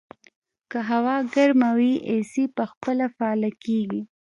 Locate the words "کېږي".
3.63-4.01